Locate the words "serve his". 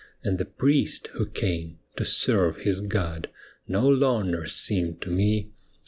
2.05-2.81